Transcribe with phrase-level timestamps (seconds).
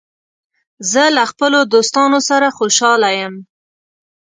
[0.91, 3.35] زه له خپلو دوستانو سره خوشاله یم.